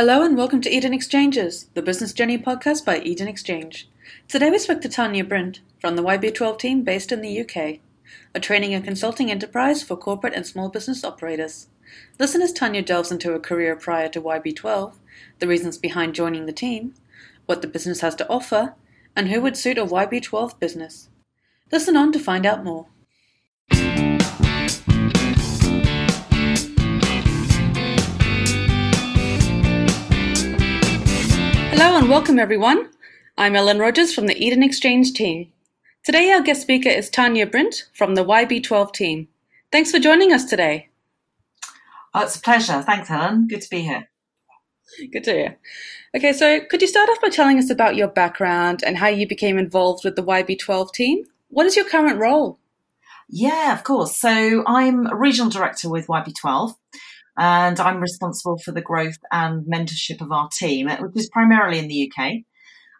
Hello 0.00 0.22
and 0.22 0.34
welcome 0.34 0.62
to 0.62 0.74
Eden 0.74 0.94
Exchanges, 0.94 1.66
the 1.74 1.82
business 1.82 2.14
journey 2.14 2.38
podcast 2.38 2.86
by 2.86 3.00
Eden 3.00 3.28
Exchange. 3.28 3.86
Today 4.28 4.50
we 4.50 4.56
spoke 4.56 4.80
to 4.80 4.88
Tanya 4.88 5.22
Brint 5.22 5.60
from 5.78 5.94
the 5.94 6.02
YB12 6.02 6.58
team 6.58 6.82
based 6.82 7.12
in 7.12 7.20
the 7.20 7.40
UK, 7.42 7.80
a 8.34 8.40
training 8.40 8.72
and 8.72 8.82
consulting 8.82 9.30
enterprise 9.30 9.82
for 9.82 9.98
corporate 9.98 10.32
and 10.32 10.46
small 10.46 10.70
business 10.70 11.04
operators. 11.04 11.68
Listen 12.18 12.40
as 12.40 12.50
Tanya 12.50 12.80
delves 12.80 13.12
into 13.12 13.30
her 13.30 13.38
career 13.38 13.76
prior 13.76 14.08
to 14.08 14.22
YB12, 14.22 14.94
the 15.38 15.46
reasons 15.46 15.76
behind 15.76 16.14
joining 16.14 16.46
the 16.46 16.52
team, 16.54 16.94
what 17.44 17.60
the 17.60 17.68
business 17.68 18.00
has 18.00 18.14
to 18.14 18.28
offer, 18.30 18.74
and 19.14 19.28
who 19.28 19.42
would 19.42 19.58
suit 19.58 19.76
a 19.76 19.84
YB12 19.84 20.58
business. 20.58 21.10
Listen 21.70 21.94
on 21.94 22.10
to 22.12 22.18
find 22.18 22.46
out 22.46 22.64
more. 22.64 22.86
Hello 31.82 31.96
and 31.96 32.10
welcome 32.10 32.38
everyone. 32.38 32.90
I'm 33.38 33.56
Ellen 33.56 33.78
Rogers 33.78 34.14
from 34.14 34.26
the 34.26 34.36
Eden 34.36 34.62
Exchange 34.62 35.14
team. 35.14 35.50
Today 36.04 36.30
our 36.30 36.42
guest 36.42 36.60
speaker 36.60 36.90
is 36.90 37.08
Tanya 37.08 37.46
Brint 37.46 37.86
from 37.94 38.14
the 38.14 38.22
YB12 38.22 38.92
team. 38.92 39.28
Thanks 39.72 39.90
for 39.90 39.98
joining 39.98 40.30
us 40.30 40.44
today. 40.44 40.90
Oh, 42.12 42.20
it's 42.20 42.36
a 42.36 42.40
pleasure. 42.42 42.82
Thanks, 42.82 43.10
Ellen. 43.10 43.48
Good 43.48 43.62
to 43.62 43.70
be 43.70 43.80
here. 43.80 44.10
Good 45.10 45.24
to 45.24 45.32
hear. 45.32 45.58
Okay, 46.14 46.34
so 46.34 46.60
could 46.60 46.82
you 46.82 46.86
start 46.86 47.08
off 47.08 47.22
by 47.22 47.30
telling 47.30 47.56
us 47.56 47.70
about 47.70 47.96
your 47.96 48.08
background 48.08 48.82
and 48.86 48.98
how 48.98 49.08
you 49.08 49.26
became 49.26 49.56
involved 49.56 50.04
with 50.04 50.16
the 50.16 50.22
YB12 50.22 50.92
team? 50.92 51.24
What 51.48 51.64
is 51.64 51.76
your 51.76 51.88
current 51.88 52.18
role? 52.18 52.58
Yeah, 53.30 53.72
of 53.72 53.84
course. 53.84 54.18
So 54.18 54.64
I'm 54.66 55.06
a 55.06 55.16
regional 55.16 55.50
director 55.50 55.88
with 55.88 56.08
YB12 56.08 56.74
and 57.40 57.80
I'm 57.80 58.00
responsible 58.00 58.58
for 58.58 58.70
the 58.70 58.82
growth 58.82 59.16
and 59.32 59.64
mentorship 59.64 60.20
of 60.20 60.30
our 60.30 60.50
team, 60.50 60.90
which 60.90 61.16
is 61.16 61.30
primarily 61.30 61.78
in 61.78 61.88
the 61.88 62.12
UK. 62.12 62.32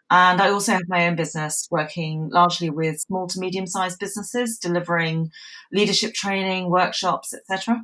And 0.09 0.41
I 0.41 0.49
also 0.49 0.71
have 0.71 0.89
my 0.89 1.07
own 1.07 1.15
business 1.15 1.67
working 1.69 2.27
largely 2.33 2.71
with 2.71 2.99
small 2.99 3.27
to 3.27 3.39
medium 3.39 3.67
sized 3.67 3.99
businesses, 3.99 4.57
delivering 4.57 5.29
leadership 5.71 6.15
training, 6.15 6.71
workshops, 6.71 7.35
etc. 7.35 7.83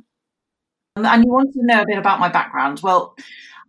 Um, 0.96 1.06
and 1.06 1.24
you 1.24 1.30
want 1.30 1.52
to 1.52 1.60
know 1.62 1.82
a 1.82 1.86
bit 1.86 1.96
about 1.96 2.18
my 2.18 2.28
background? 2.28 2.80
Well, 2.82 3.14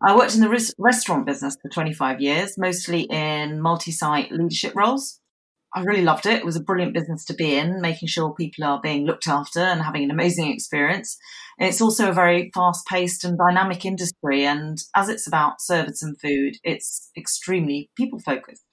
I 0.02 0.16
worked 0.16 0.34
in 0.34 0.42
the 0.42 0.50
res- 0.50 0.74
restaurant 0.80 1.28
business 1.28 1.58
for 1.62 1.70
25 1.70 2.20
years, 2.22 2.58
mostly 2.58 3.02
in 3.02 3.62
multi 3.62 3.92
site 3.92 4.32
leadership 4.32 4.74
roles. 4.76 5.20
I 5.76 5.82
really 5.82 6.02
loved 6.02 6.26
it. 6.26 6.40
It 6.40 6.46
was 6.46 6.56
a 6.56 6.64
brilliant 6.64 6.94
business 6.96 7.24
to 7.26 7.34
be 7.34 7.56
in, 7.56 7.80
making 7.80 8.08
sure 8.08 8.34
people 8.34 8.66
are 8.66 8.82
being 8.82 9.06
looked 9.06 9.28
after 9.28 9.60
and 9.60 9.82
having 9.82 10.04
an 10.04 10.12
amazing 10.12 10.52
experience. 10.52 11.18
It's 11.60 11.82
also 11.82 12.10
a 12.10 12.14
very 12.14 12.50
fast 12.54 12.88
paced 12.88 13.24
and 13.24 13.38
dynamic 13.38 13.86
industry. 13.86 14.46
And 14.46 14.80
as 14.96 15.10
it's 15.10 15.28
about 15.28 15.62
service 15.62 16.02
and 16.02 16.20
food, 16.20 16.56
it's 16.64 17.12
extremely 17.16 17.92
people 17.96 18.20
focused. 18.20 18.64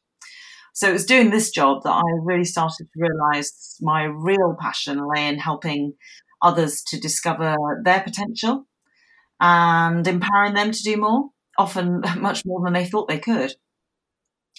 So 0.73 0.89
it 0.89 0.93
was 0.93 1.07
doing 1.07 1.31
this 1.31 1.51
job 1.51 1.83
that 1.85 1.91
I 1.91 2.03
really 2.23 2.45
started 2.45 2.85
to 2.85 3.01
realize 3.01 3.77
my 3.81 4.05
real 4.05 4.57
passion 4.59 5.03
lay 5.07 5.27
in 5.27 5.39
helping 5.39 5.95
others 6.43 6.83
to 6.89 7.01
discover 7.01 7.57
their 7.83 8.01
potential 8.01 8.67
and 9.41 10.07
empowering 10.07 10.55
them 10.55 10.73
to 10.73 10.83
do 10.83 10.97
more, 10.97 11.31
often 11.59 12.03
much 12.19 12.43
more 12.47 12.63
than 12.65 12.73
they 12.73 12.87
thought 12.87 13.09
they 13.09 13.19
could. 13.19 13.53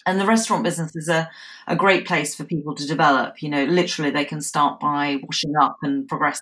And 0.06 0.20
the 0.20 0.26
restaurant 0.26 0.64
business 0.64 0.96
is 0.96 1.10
a, 1.10 1.30
a 1.68 1.76
great 1.76 2.06
place 2.08 2.36
for 2.36 2.44
people 2.46 2.76
to 2.76 2.88
develop. 2.88 3.42
You 3.42 3.50
know, 3.50 3.66
literally, 3.66 4.12
they 4.12 4.26
can 4.26 4.42
start 4.42 4.80
by 4.80 5.20
washing 5.24 5.54
up 5.60 5.78
and 5.84 6.08
progress 6.08 6.42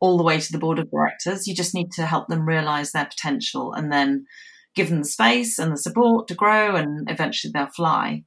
all 0.00 0.16
the 0.16 0.24
way 0.24 0.38
to 0.38 0.52
the 0.52 0.58
board 0.58 0.78
of 0.78 0.90
directors. 0.90 1.46
You 1.46 1.54
just 1.54 1.74
need 1.74 1.90
to 1.92 2.06
help 2.06 2.28
them 2.28 2.46
realize 2.46 2.92
their 2.92 3.06
potential 3.06 3.72
and 3.72 3.90
then 3.90 4.26
give 4.74 4.90
them 4.90 4.98
the 4.98 5.04
space 5.04 5.58
and 5.58 5.72
the 5.72 5.76
support 5.76 6.28
to 6.28 6.34
grow, 6.34 6.76
and 6.76 7.10
eventually 7.10 7.50
they'll 7.52 7.66
fly. 7.66 8.24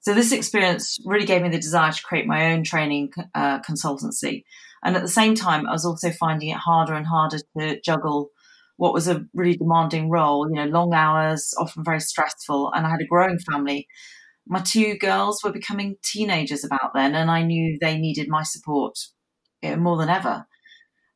So, 0.00 0.12
this 0.12 0.32
experience 0.32 0.98
really 1.06 1.24
gave 1.24 1.42
me 1.42 1.48
the 1.48 1.58
desire 1.58 1.92
to 1.92 2.02
create 2.02 2.26
my 2.26 2.52
own 2.52 2.62
training 2.62 3.12
uh, 3.34 3.60
consultancy. 3.60 4.44
And 4.84 4.96
at 4.96 5.02
the 5.02 5.08
same 5.08 5.34
time, 5.34 5.66
I 5.66 5.72
was 5.72 5.86
also 5.86 6.10
finding 6.10 6.50
it 6.50 6.58
harder 6.58 6.92
and 6.92 7.06
harder 7.06 7.38
to 7.58 7.80
juggle 7.80 8.30
what 8.76 8.92
was 8.92 9.08
a 9.08 9.24
really 9.32 9.56
demanding 9.56 10.10
role, 10.10 10.48
you 10.48 10.56
know, 10.56 10.66
long 10.66 10.92
hours, 10.92 11.54
often 11.58 11.84
very 11.84 12.00
stressful, 12.00 12.72
and 12.74 12.86
I 12.86 12.90
had 12.90 13.00
a 13.00 13.06
growing 13.06 13.38
family. 13.38 13.86
My 14.46 14.60
two 14.60 14.96
girls 14.96 15.40
were 15.42 15.52
becoming 15.52 15.96
teenagers 16.02 16.64
about 16.64 16.92
then, 16.94 17.14
and 17.14 17.30
I 17.30 17.42
knew 17.42 17.78
they 17.80 17.98
needed 17.98 18.28
my 18.28 18.42
support 18.42 18.98
eh, 19.62 19.76
more 19.76 19.96
than 19.96 20.08
ever. 20.08 20.46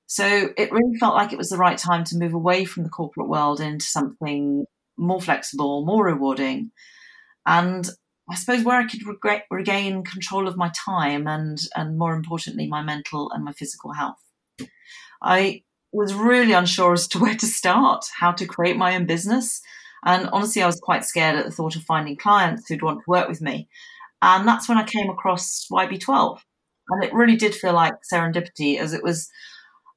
So 0.07 0.51
it 0.57 0.73
really 0.73 0.99
felt 0.99 1.15
like 1.15 1.33
it 1.33 1.39
was 1.39 1.51
the 1.51 1.59
right 1.59 1.77
time 1.77 2.05
to 2.05 2.17
move 2.17 2.33
away 2.33 2.65
from 2.65 2.85
the 2.85 2.89
corporate 2.89 3.29
world 3.29 3.61
into 3.61 3.85
something 3.85 4.65
more 4.97 5.21
flexible, 5.21 5.85
more 5.85 6.05
rewarding, 6.05 6.71
and 7.47 7.89
I 8.31 8.35
suppose 8.35 8.63
where 8.63 8.79
I 8.79 8.87
could 8.87 9.07
regret, 9.07 9.47
regain 9.51 10.05
control 10.05 10.49
of 10.49 10.57
my 10.57 10.71
time 10.75 11.27
and, 11.27 11.59
and 11.75 11.97
more 11.97 12.15
importantly, 12.15 12.69
my 12.69 12.83
mental 12.83 13.31
and 13.33 13.43
my 13.43 13.53
physical 13.53 13.93
health. 13.93 14.19
I 15.23 15.63
was 15.93 16.13
really 16.13 16.53
unsure 16.53 16.93
as 16.93 17.09
to 17.09 17.19
where 17.21 17.37
to 17.37 17.47
start, 17.47 18.05
how 18.19 18.33
to 18.33 18.47
create 18.47 18.77
my 18.77 18.95
own 18.95 19.07
business. 19.07 19.63
And 20.05 20.29
honestly, 20.31 20.63
I 20.63 20.67
was 20.67 20.81
quite 20.81 21.05
scared 21.05 21.37
at 21.37 21.45
the 21.45 21.51
thought 21.51 21.77
of 21.77 21.83
finding 21.83 22.17
clients 22.17 22.69
who'd 22.69 22.83
want 22.83 23.01
to 23.01 23.11
work 23.11 23.29
with 23.29 23.41
me. 23.41 23.69
And 24.23 24.47
that's 24.47 24.69
when 24.69 24.79
I 24.79 24.85
came 24.85 25.11
across 25.11 25.67
YB12. 25.71 26.41
And 26.91 27.05
it 27.05 27.13
really 27.13 27.37
did 27.37 27.55
feel 27.55 27.75
like 27.75 27.95
serendipity 28.13 28.79
as 28.79 28.93
it 28.93 29.03
was 29.03 29.29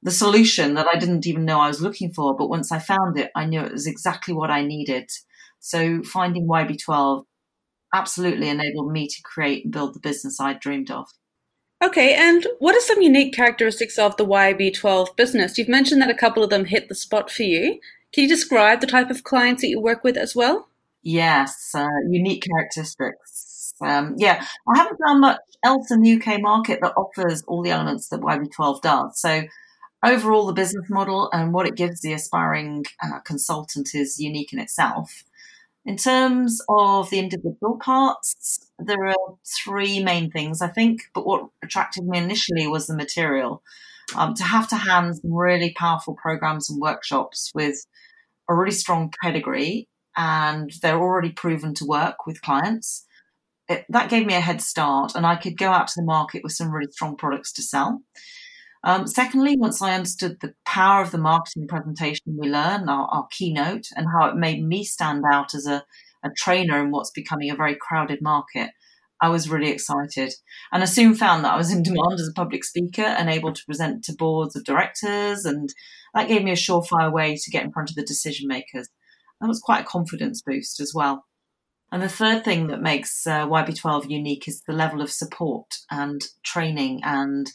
the 0.02 0.10
solution 0.10 0.74
that 0.74 0.88
I 0.92 0.98
didn't 0.98 1.26
even 1.26 1.44
know 1.44 1.60
I 1.60 1.68
was 1.68 1.80
looking 1.80 2.12
for. 2.12 2.36
But 2.36 2.48
once 2.48 2.72
I 2.72 2.78
found 2.78 3.18
it, 3.18 3.30
I 3.34 3.46
knew 3.46 3.60
it 3.60 3.72
was 3.72 3.86
exactly 3.86 4.34
what 4.34 4.50
I 4.50 4.62
needed. 4.62 5.10
So 5.60 6.02
finding 6.02 6.48
YB12 6.48 7.24
absolutely 7.94 8.48
enabled 8.48 8.90
me 8.90 9.06
to 9.06 9.22
create 9.22 9.64
and 9.64 9.72
build 9.72 9.94
the 9.94 10.00
business 10.00 10.40
I 10.40 10.54
dreamed 10.54 10.90
of. 10.90 11.08
Okay, 11.82 12.14
and 12.14 12.46
what 12.60 12.76
are 12.76 12.80
some 12.80 13.02
unique 13.02 13.34
characteristics 13.34 13.98
of 13.98 14.16
the 14.16 14.26
YB12 14.26 15.16
business? 15.16 15.58
You've 15.58 15.68
mentioned 15.68 16.00
that 16.00 16.10
a 16.10 16.14
couple 16.14 16.44
of 16.44 16.50
them 16.50 16.64
hit 16.64 16.88
the 16.88 16.94
spot 16.94 17.30
for 17.30 17.42
you. 17.42 17.80
Can 18.12 18.24
you 18.24 18.28
describe 18.28 18.80
the 18.80 18.86
type 18.86 19.10
of 19.10 19.24
clients 19.24 19.62
that 19.62 19.68
you 19.68 19.80
work 19.80 20.04
with 20.04 20.16
as 20.16 20.34
well? 20.36 20.68
Yes, 21.02 21.70
uh, 21.74 21.88
unique 22.08 22.44
characteristics. 22.44 23.74
Um, 23.80 24.14
yeah, 24.18 24.44
I 24.68 24.76
haven't 24.76 24.98
found 25.04 25.20
much 25.20 25.40
else 25.64 25.90
in 25.90 26.02
the 26.02 26.12
UK 26.12 26.40
market 26.40 26.80
that 26.82 26.94
offers 26.96 27.42
all 27.48 27.62
the 27.62 27.70
elements 27.70 28.08
that 28.08 28.20
YB12 28.20 28.82
does. 28.82 29.20
So, 29.20 29.42
overall, 30.04 30.46
the 30.46 30.52
business 30.52 30.88
model 30.90 31.30
and 31.32 31.52
what 31.52 31.66
it 31.66 31.74
gives 31.74 32.00
the 32.00 32.12
aspiring 32.12 32.84
uh, 33.02 33.20
consultant 33.20 33.94
is 33.94 34.20
unique 34.20 34.52
in 34.52 34.58
itself. 34.58 35.24
In 35.84 35.96
terms 35.96 36.60
of 36.68 37.10
the 37.10 37.18
individual 37.18 37.78
parts, 37.82 38.70
there 38.78 39.08
are 39.08 39.36
three 39.64 40.02
main 40.02 40.30
things, 40.30 40.62
I 40.62 40.68
think. 40.68 41.00
But 41.12 41.26
what 41.26 41.48
attracted 41.62 42.04
me 42.04 42.18
initially 42.18 42.68
was 42.68 42.86
the 42.86 42.94
material. 42.94 43.62
Um, 44.14 44.34
to 44.34 44.44
have 44.44 44.68
to 44.68 44.76
hand 44.76 45.16
some 45.16 45.32
really 45.32 45.72
powerful 45.72 46.14
programs 46.14 46.68
and 46.68 46.80
workshops 46.80 47.50
with 47.54 47.86
a 48.52 48.56
really 48.56 48.72
strong 48.72 49.12
pedigree, 49.22 49.88
and 50.16 50.70
they're 50.82 51.00
already 51.00 51.30
proven 51.30 51.74
to 51.74 51.86
work 51.86 52.26
with 52.26 52.42
clients. 52.42 53.06
It, 53.68 53.84
that 53.88 54.10
gave 54.10 54.26
me 54.26 54.34
a 54.34 54.40
head 54.40 54.60
start, 54.60 55.14
and 55.14 55.26
I 55.26 55.36
could 55.36 55.56
go 55.56 55.70
out 55.70 55.86
to 55.88 55.94
the 55.96 56.04
market 56.04 56.42
with 56.42 56.52
some 56.52 56.70
really 56.70 56.90
strong 56.90 57.16
products 57.16 57.52
to 57.54 57.62
sell. 57.62 58.02
Um, 58.84 59.06
secondly, 59.06 59.56
once 59.56 59.80
I 59.80 59.94
understood 59.94 60.40
the 60.40 60.54
power 60.66 61.02
of 61.02 61.12
the 61.12 61.18
marketing 61.18 61.68
presentation 61.68 62.36
we 62.36 62.48
learned, 62.48 62.90
our, 62.90 63.06
our 63.06 63.28
keynote, 63.30 63.86
and 63.96 64.06
how 64.08 64.26
it 64.26 64.36
made 64.36 64.64
me 64.64 64.84
stand 64.84 65.24
out 65.30 65.54
as 65.54 65.66
a, 65.66 65.84
a 66.24 66.30
trainer 66.36 66.82
in 66.82 66.90
what's 66.90 67.10
becoming 67.10 67.50
a 67.50 67.56
very 67.56 67.76
crowded 67.76 68.20
market, 68.20 68.70
I 69.22 69.28
was 69.28 69.48
really 69.48 69.70
excited. 69.70 70.34
And 70.72 70.82
I 70.82 70.86
soon 70.86 71.14
found 71.14 71.44
that 71.44 71.54
I 71.54 71.56
was 71.56 71.72
in 71.72 71.84
demand 71.84 72.14
as 72.14 72.28
a 72.28 72.34
public 72.34 72.64
speaker 72.64 73.02
and 73.02 73.30
able 73.30 73.52
to 73.52 73.64
present 73.64 74.02
to 74.04 74.16
boards 74.18 74.56
of 74.56 74.64
directors. 74.64 75.44
And 75.44 75.72
that 76.12 76.26
gave 76.26 76.42
me 76.42 76.50
a 76.50 76.56
surefire 76.56 77.12
way 77.12 77.36
to 77.36 77.50
get 77.50 77.62
in 77.64 77.70
front 77.70 77.88
of 77.88 77.94
the 77.94 78.04
decision 78.04 78.48
makers. 78.48 78.88
That 79.40 79.46
was 79.46 79.60
quite 79.60 79.82
a 79.82 79.86
confidence 79.86 80.42
boost 80.42 80.80
as 80.80 80.92
well. 80.92 81.24
And 81.92 82.02
the 82.02 82.08
third 82.08 82.44
thing 82.44 82.66
that 82.66 82.82
makes 82.82 83.24
uh, 83.26 83.46
YB12 83.46 84.10
unique 84.10 84.48
is 84.48 84.62
the 84.62 84.72
level 84.72 85.00
of 85.00 85.12
support 85.12 85.66
and 85.88 86.20
training 86.42 87.00
and 87.04 87.46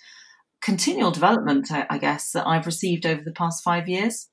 continual 0.62 1.12
development, 1.12 1.70
I 1.72 1.98
guess, 1.98 2.31
that 2.31 2.48
I've 2.48 2.66
received 2.66 3.06
over 3.06 3.22
the 3.24 3.31
past 3.31 3.63
five 3.63 3.90
years. 3.90 4.30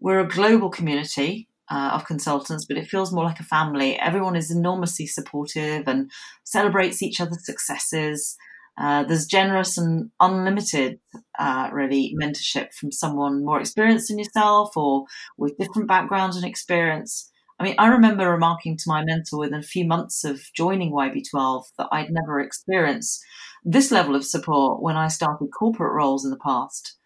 We're 0.00 0.20
a 0.20 0.28
global 0.28 0.70
community 0.70 1.48
uh, 1.70 1.90
of 1.94 2.06
consultants, 2.06 2.66
but 2.66 2.76
it 2.76 2.88
feels 2.88 3.12
more 3.12 3.24
like 3.24 3.40
a 3.40 3.44
family. 3.44 3.98
Everyone 3.98 4.36
is 4.36 4.50
enormously 4.50 5.06
supportive 5.06 5.86
and 5.86 6.10
celebrates 6.44 7.02
each 7.02 7.20
other's 7.20 7.44
successes. 7.44 8.36
Uh, 8.78 9.04
there's 9.04 9.26
generous 9.26 9.78
and 9.78 10.10
unlimited, 10.20 11.00
uh, 11.38 11.70
really, 11.72 12.14
mentorship 12.20 12.74
from 12.74 12.92
someone 12.92 13.44
more 13.44 13.60
experienced 13.60 14.08
than 14.08 14.18
yourself 14.18 14.76
or 14.76 15.04
with 15.38 15.56
different 15.58 15.88
backgrounds 15.88 16.36
and 16.36 16.44
experience. 16.44 17.30
I 17.58 17.64
mean, 17.64 17.74
I 17.78 17.88
remember 17.88 18.30
remarking 18.30 18.76
to 18.76 18.84
my 18.86 19.02
mentor 19.02 19.38
within 19.38 19.58
a 19.58 19.62
few 19.62 19.86
months 19.86 20.24
of 20.24 20.42
joining 20.54 20.92
YB12 20.92 21.64
that 21.78 21.88
I'd 21.90 22.10
never 22.10 22.38
experienced 22.38 23.24
this 23.64 23.90
level 23.90 24.14
of 24.14 24.26
support 24.26 24.82
when 24.82 24.96
I 24.96 25.08
started 25.08 25.48
corporate 25.58 25.94
roles 25.94 26.24
in 26.24 26.30
the 26.30 26.38
past. 26.38 26.96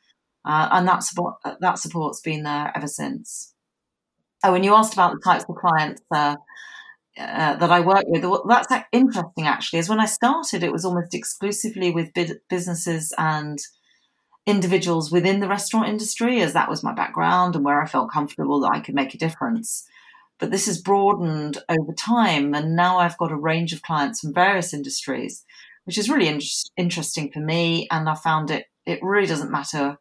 Uh, 0.45 0.69
and 0.73 0.89
that 0.89 1.05
support, 1.05 1.35
that 1.61 1.79
support's 1.79 2.21
been 2.21 2.43
there 2.43 2.73
ever 2.75 2.89
since. 2.89 3.55
Oh, 4.43 4.55
and 4.55 4.65
you 4.65 4.75
asked 4.75 4.95
about 4.95 5.13
the 5.15 5.21
types 5.21 5.45
of 5.49 5.57
clients 5.57 6.03
uh, 6.15 6.37
uh, 7.19 7.57
that 7.57 7.71
I 7.71 7.81
work 7.81 8.05
with. 8.07 8.25
Well, 8.25 8.45
that's 8.49 8.73
interesting, 8.93 9.47
actually. 9.47 9.81
Is 9.81 9.89
when 9.89 10.01
I 10.01 10.07
started, 10.07 10.63
it 10.63 10.73
was 10.73 10.85
almost 10.85 11.15
exclusively 11.15 11.91
with 11.91 12.13
businesses 12.49 13.13
and 13.19 13.59
individuals 14.47 15.13
within 15.13 15.41
the 15.41 15.49
restaurant 15.49 15.89
industry, 15.89 16.41
as 16.41 16.55
that 16.55 16.71
was 16.71 16.83
my 16.83 16.95
background 16.95 17.55
and 17.55 17.65
where 17.65 17.83
I 17.83 17.87
felt 17.87 18.11
comfortable 18.11 18.61
that 18.61 18.73
I 18.73 18.81
could 18.81 18.95
make 18.95 19.15
a 19.15 19.19
difference. 19.19 19.87
But 20.39 20.51
this 20.51 20.67
has 20.67 20.81
broadened 20.81 21.59
over 21.69 21.93
time, 21.93 22.55
and 22.55 22.75
now 22.75 22.99
I've 22.99 23.19
got 23.19 23.33
a 23.33 23.37
range 23.37 23.75
of 23.75 23.83
clients 23.83 24.21
from 24.21 24.33
various 24.33 24.73
industries, 24.73 25.45
which 25.85 25.99
is 25.99 26.09
really 26.09 26.29
in- 26.29 26.41
interesting 26.79 27.31
for 27.31 27.41
me. 27.41 27.87
And 27.91 28.09
I 28.09 28.15
found 28.15 28.51
it 28.51 28.65
it 28.87 29.01
really 29.03 29.27
doesn't 29.27 29.51
matter 29.51 29.99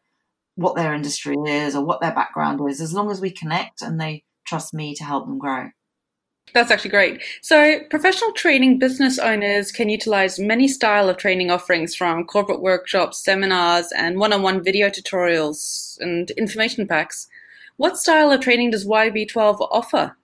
what 0.56 0.76
their 0.76 0.94
industry 0.94 1.36
is 1.46 1.76
or 1.76 1.84
what 1.84 2.00
their 2.00 2.14
background 2.14 2.62
is, 2.70 2.80
as 2.80 2.94
long 2.94 3.12
as 3.12 3.20
we 3.20 3.32
connect 3.32 3.82
and 3.82 4.00
they 4.00 4.24
trust 4.46 4.74
me 4.74 4.96
to 4.96 5.04
help 5.04 5.26
them 5.26 5.38
grow. 5.38 5.70
That's 6.54 6.72
actually 6.72 6.92
great. 6.92 7.22
So, 7.42 7.80
professional 7.90 8.32
training 8.34 8.80
business 8.80 9.20
owners 9.20 9.72
can 9.72 9.90
utilize 9.90 10.40
many 10.40 10.68
style 10.68 11.10
of 11.10 11.18
training 11.18 11.52
offerings 11.52 11.96
from 11.96 12.26
corporate 12.26 12.62
workshops, 12.62 13.24
seminars, 13.24 13.92
and 13.96 14.18
one-on-one 14.18 14.64
video 14.64 14.90
tutorials 14.90 15.98
and 16.00 16.32
information 16.32 16.88
packs. 16.88 17.28
What 17.78 17.98
style 17.98 18.32
of 18.32 18.42
training 18.42 18.72
does 18.72 18.86
YB12 18.86 19.68
offer? 19.72 20.18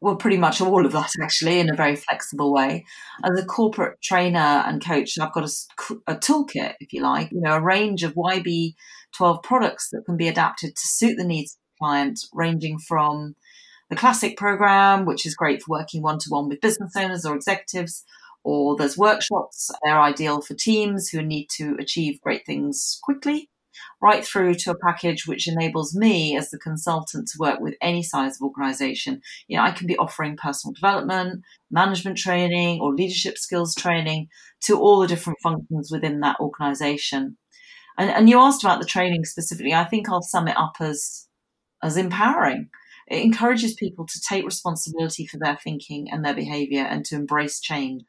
Well, 0.00 0.16
pretty 0.16 0.36
much 0.36 0.60
all 0.60 0.84
of 0.84 0.92
that 0.92 1.10
actually, 1.22 1.58
in 1.58 1.70
a 1.70 1.76
very 1.76 1.96
flexible 1.96 2.52
way. 2.52 2.84
As 3.24 3.38
a 3.38 3.46
corporate 3.46 4.00
trainer 4.02 4.62
and 4.66 4.84
coach, 4.84 5.18
I've 5.18 5.32
got 5.32 5.44
a, 5.44 5.94
a 6.06 6.16
toolkit, 6.16 6.74
if 6.80 6.92
you 6.92 7.02
like, 7.02 7.30
you 7.32 7.40
know, 7.40 7.54
a 7.54 7.62
range 7.62 8.02
of 8.02 8.14
YB12 8.14 9.42
products 9.42 9.88
that 9.90 10.02
can 10.04 10.16
be 10.16 10.28
adapted 10.28 10.76
to 10.76 10.86
suit 10.86 11.16
the 11.16 11.24
needs 11.24 11.58
of 11.76 11.78
the 11.78 11.84
client, 11.84 12.20
ranging 12.32 12.78
from 12.78 13.34
the 13.88 13.96
classic 13.96 14.36
program, 14.36 15.04
which 15.04 15.26
is 15.26 15.34
great 15.34 15.62
for 15.62 15.78
working 15.78 16.02
one 16.02 16.18
to 16.18 16.30
one 16.30 16.48
with 16.48 16.60
business 16.60 16.92
owners 16.96 17.24
or 17.24 17.36
executives, 17.36 18.04
or 18.44 18.76
there's 18.76 18.98
workshops. 18.98 19.70
They're 19.84 20.00
ideal 20.00 20.40
for 20.40 20.54
teams 20.54 21.08
who 21.08 21.22
need 21.22 21.48
to 21.56 21.76
achieve 21.78 22.20
great 22.20 22.46
things 22.46 22.98
quickly, 23.02 23.48
right 24.02 24.24
through 24.24 24.54
to 24.54 24.70
a 24.70 24.78
package 24.78 25.26
which 25.26 25.48
enables 25.48 25.94
me 25.94 26.36
as 26.36 26.50
the 26.50 26.58
consultant 26.58 27.28
to 27.28 27.38
work 27.38 27.60
with 27.60 27.74
any 27.80 28.02
size 28.02 28.36
of 28.36 28.46
organization. 28.46 29.20
You 29.48 29.56
know, 29.56 29.64
I 29.64 29.70
can 29.70 29.86
be 29.86 29.96
offering 29.98 30.36
personal 30.36 30.74
development, 30.74 31.42
management 31.70 32.18
training, 32.18 32.80
or 32.80 32.94
leadership 32.94 33.38
skills 33.38 33.74
training 33.74 34.28
to 34.62 34.78
all 34.78 35.00
the 35.00 35.08
different 35.08 35.38
functions 35.42 35.90
within 35.90 36.20
that 36.20 36.40
organization. 36.40 37.36
And, 37.98 38.10
and 38.10 38.28
you 38.28 38.38
asked 38.38 38.62
about 38.62 38.80
the 38.80 38.86
training 38.86 39.24
specifically. 39.24 39.74
I 39.74 39.84
think 39.84 40.08
I'll 40.08 40.22
sum 40.22 40.48
it 40.48 40.56
up 40.56 40.74
as 40.80 41.25
as 41.86 41.96
empowering. 41.96 42.68
It 43.08 43.22
encourages 43.22 43.74
people 43.74 44.06
to 44.06 44.20
take 44.20 44.44
responsibility 44.44 45.26
for 45.26 45.38
their 45.38 45.56
thinking 45.56 46.10
and 46.10 46.24
their 46.24 46.34
behavior 46.34 46.82
and 46.82 47.04
to 47.06 47.14
embrace 47.14 47.60
change. 47.60 48.02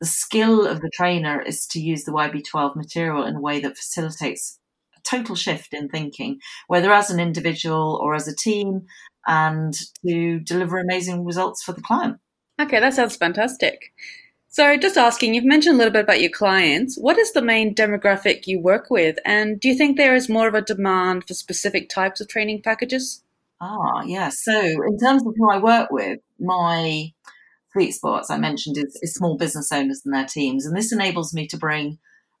The 0.00 0.06
skill 0.06 0.66
of 0.66 0.80
the 0.80 0.90
trainer 0.92 1.40
is 1.40 1.66
to 1.68 1.80
use 1.80 2.04
the 2.04 2.12
YB12 2.12 2.76
material 2.76 3.24
in 3.24 3.36
a 3.36 3.40
way 3.40 3.60
that 3.60 3.76
facilitates 3.76 4.58
a 4.96 5.00
total 5.08 5.36
shift 5.36 5.72
in 5.72 5.88
thinking, 5.88 6.38
whether 6.66 6.92
as 6.92 7.10
an 7.10 7.20
individual 7.20 7.98
or 8.02 8.14
as 8.14 8.28
a 8.28 8.36
team, 8.36 8.86
and 9.26 9.74
to 10.06 10.40
deliver 10.40 10.78
amazing 10.78 11.24
results 11.24 11.62
for 11.62 11.72
the 11.72 11.80
client. 11.80 12.18
Okay, 12.60 12.80
that 12.80 12.94
sounds 12.94 13.16
fantastic. 13.16 13.92
So, 14.56 14.74
just 14.78 14.96
asking, 14.96 15.34
you've 15.34 15.44
mentioned 15.44 15.74
a 15.74 15.76
little 15.76 15.92
bit 15.92 16.04
about 16.04 16.22
your 16.22 16.30
clients. 16.30 16.96
What 16.96 17.18
is 17.18 17.30
the 17.34 17.42
main 17.42 17.74
demographic 17.74 18.46
you 18.46 18.58
work 18.58 18.88
with? 18.88 19.18
And 19.26 19.60
do 19.60 19.68
you 19.68 19.74
think 19.74 19.98
there 19.98 20.14
is 20.14 20.30
more 20.30 20.48
of 20.48 20.54
a 20.54 20.62
demand 20.62 21.28
for 21.28 21.34
specific 21.34 21.90
types 21.90 22.22
of 22.22 22.28
training 22.28 22.62
packages? 22.62 23.22
Ah, 23.60 24.02
yeah. 24.06 24.30
So, 24.30 24.58
in 24.58 24.96
terms 24.98 25.26
of 25.26 25.34
who 25.36 25.50
I 25.50 25.58
work 25.58 25.90
with, 25.90 26.20
my 26.40 27.12
sweet 27.72 27.92
spot, 27.92 28.20
as 28.20 28.30
I 28.30 28.38
mentioned, 28.38 28.78
is, 28.78 28.98
is 29.02 29.12
small 29.12 29.36
business 29.36 29.70
owners 29.70 30.00
and 30.06 30.14
their 30.14 30.24
teams. 30.24 30.64
And 30.64 30.74
this 30.74 30.90
enables 30.90 31.34
me 31.34 31.46
to 31.48 31.58
bring 31.58 31.98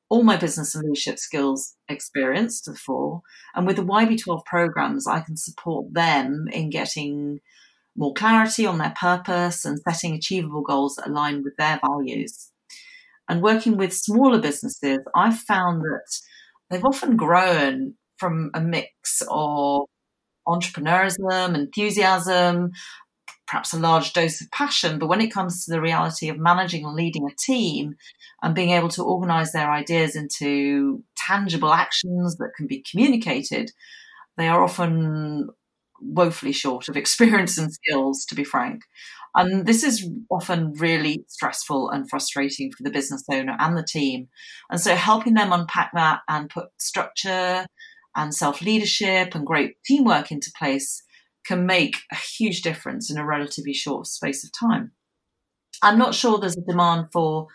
all 0.08 0.22
my 0.22 0.38
business 0.38 0.74
and 0.74 0.84
leadership 0.84 1.18
skills 1.18 1.74
experience 1.86 2.62
to 2.62 2.70
the 2.70 2.78
fore. 2.78 3.20
And 3.54 3.66
with 3.66 3.76
the 3.76 3.84
YB12 3.84 4.42
programs, 4.46 5.06
I 5.06 5.20
can 5.20 5.36
support 5.36 5.92
them 5.92 6.46
in 6.50 6.70
getting 6.70 7.40
more 7.96 8.12
clarity 8.14 8.66
on 8.66 8.78
their 8.78 8.94
purpose 8.98 9.64
and 9.64 9.80
setting 9.80 10.14
achievable 10.14 10.62
goals 10.62 10.96
that 10.96 11.08
align 11.08 11.42
with 11.42 11.56
their 11.56 11.80
values. 11.84 12.50
And 13.28 13.42
working 13.42 13.76
with 13.76 13.92
smaller 13.92 14.40
businesses, 14.40 14.98
I've 15.14 15.38
found 15.38 15.82
that 15.82 16.20
they've 16.70 16.84
often 16.84 17.16
grown 17.16 17.94
from 18.18 18.50
a 18.54 18.60
mix 18.60 19.22
of 19.28 19.82
entrepreneurism, 20.46 21.54
enthusiasm, 21.54 22.70
perhaps 23.46 23.72
a 23.72 23.78
large 23.78 24.12
dose 24.12 24.40
of 24.40 24.50
passion. 24.50 24.98
But 24.98 25.08
when 25.08 25.20
it 25.20 25.32
comes 25.32 25.64
to 25.64 25.72
the 25.72 25.80
reality 25.80 26.28
of 26.28 26.38
managing 26.38 26.84
and 26.84 26.94
leading 26.94 27.26
a 27.26 27.34
team 27.34 27.94
and 28.42 28.54
being 28.54 28.70
able 28.70 28.88
to 28.90 29.02
organize 29.02 29.52
their 29.52 29.70
ideas 29.70 30.16
into 30.16 31.02
tangible 31.16 31.72
actions 31.72 32.36
that 32.36 32.52
can 32.56 32.66
be 32.66 32.84
communicated, 32.88 33.70
they 34.36 34.48
are 34.48 34.62
often 34.62 35.48
woefully 36.00 36.52
short 36.52 36.88
of 36.88 36.96
experience 36.96 37.58
and 37.58 37.72
skills, 37.72 38.24
to 38.26 38.34
be 38.34 38.44
frank. 38.44 38.82
And 39.34 39.66
this 39.66 39.84
is 39.84 40.08
often 40.30 40.72
really 40.74 41.24
stressful 41.28 41.90
and 41.90 42.08
frustrating 42.08 42.72
for 42.72 42.82
the 42.82 42.90
business 42.90 43.22
owner 43.30 43.54
and 43.58 43.76
the 43.76 43.84
team. 43.86 44.28
And 44.70 44.80
so 44.80 44.94
helping 44.94 45.34
them 45.34 45.52
unpack 45.52 45.90
that 45.94 46.20
and 46.26 46.48
put 46.48 46.68
structure 46.78 47.66
and 48.16 48.34
self 48.34 48.62
leadership 48.62 49.34
and 49.34 49.46
great 49.46 49.76
teamwork 49.84 50.32
into 50.32 50.50
place 50.58 51.02
can 51.46 51.66
make 51.66 51.96
a 52.10 52.16
huge 52.16 52.62
difference 52.62 53.10
in 53.10 53.18
a 53.18 53.26
relatively 53.26 53.74
short 53.74 54.06
space 54.06 54.42
of 54.42 54.50
time. 54.52 54.92
I'm 55.82 55.98
not 55.98 56.14
sure 56.14 56.38
there's 56.38 56.56
a 56.56 56.62
demand 56.62 57.08
for 57.12 57.48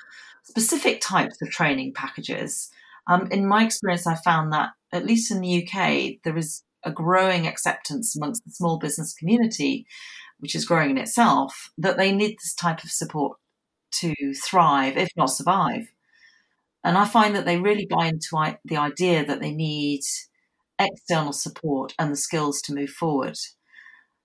specific 0.44 1.02
types 1.02 1.42
of 1.42 1.50
training 1.50 1.94
packages. 1.94 2.70
Um, 3.10 3.28
in 3.32 3.48
my 3.48 3.66
experience, 3.66 4.06
I 4.06 4.16
found 4.16 4.54
that, 4.54 4.70
at 4.94 5.06
least 5.06 5.32
in 5.32 5.42
the 5.42 5.64
UK, 5.64 6.20
there 6.24 6.38
is 6.38 6.62
a 6.84 6.92
growing 6.92 7.48
acceptance 7.48 8.16
amongst 8.16 8.44
the 8.46 8.52
small 8.52 8.78
business 8.78 9.14
community, 9.14 9.86
which 10.40 10.56
is 10.56 10.66
growing 10.66 10.92
in 10.92 10.98
itself, 10.98 11.72
that 11.78 11.98
they 11.98 12.12
need 12.12 12.38
this 12.38 12.56
type 12.56 12.84
of 12.84 12.92
support 12.92 13.38
to 13.92 14.14
thrive, 14.44 14.98
if 14.98 15.10
not 15.16 15.30
survive. 15.30 15.92
And 16.84 16.98
I 16.98 17.06
find 17.06 17.36
that 17.36 17.46
they 17.46 17.58
really 17.58 17.86
buy 17.86 18.08
into 18.08 18.58
the 18.66 18.78
idea 18.78 19.26
that 19.26 19.40
they 19.40 19.52
need 19.52 20.02
external 20.80 21.34
support 21.34 21.94
and 22.00 22.12
the 22.12 22.18
skills 22.18 22.62
to 22.64 22.74
move 22.74 22.90
forward. 22.90 23.38